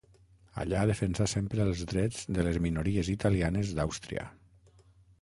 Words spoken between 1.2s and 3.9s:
sempre els drets de les minories italianes